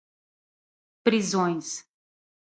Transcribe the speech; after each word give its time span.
prisões 1.03 1.71